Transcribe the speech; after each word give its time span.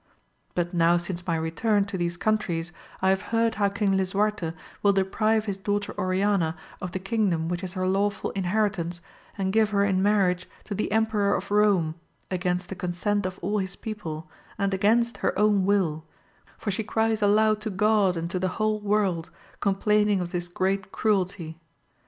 But 0.55 0.73
now 0.73 0.97
since 0.97 1.27
my 1.27 1.35
return 1.35 1.85
to 1.85 1.95
these 1.95 2.17
countries 2.17 2.71
I 3.03 3.09
have 3.09 3.21
heard 3.29 3.53
how 3.61 3.69
King 3.69 3.95
Lisuarte 3.97 4.53
will 4.81 4.93
deprive 4.93 5.45
his 5.45 5.57
daughter 5.57 5.93
Oriana 5.95 6.57
of 6.81 6.91
the 6.91 6.97
king 6.97 7.29
dom 7.29 7.49
which 7.49 7.63
is 7.63 7.73
her 7.73 7.85
lawful 7.87 8.31
inheritance, 8.31 8.99
and 9.37 9.53
give 9.53 9.69
her 9.69 9.85
in 9.85 10.01
marriage 10.01 10.47
to 10.63 10.73
the 10.73 10.91
Emperor 10.91 11.35
of 11.35 11.51
Rome, 11.51 11.93
against 12.31 12.69
the 12.69 12.73
consent 12.75 13.27
of 13.27 13.37
all 13.43 13.59
his 13.59 13.75
people, 13.75 14.27
and 14.57 14.73
against 14.73 15.17
her 15.17 15.37
own 15.37 15.65
will, 15.67 16.03
for 16.57 16.71
she 16.71 16.83
cries 16.83 17.21
aloud 17.21 17.61
to 17.61 17.69
God 17.69 18.17
and 18.17 18.27
to 18.31 18.39
the 18.39 18.47
whole 18.57 18.79
world, 18.79 19.29
complain 19.59 20.09
ing 20.09 20.19
of 20.19 20.31
this 20.31 20.47
great 20.47 20.91
cruelty. 20.91 21.59